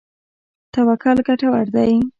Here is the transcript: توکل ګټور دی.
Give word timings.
توکل 0.73 1.17
ګټور 1.27 1.65
دی. 1.75 1.93